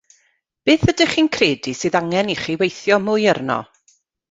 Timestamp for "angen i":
2.01-2.37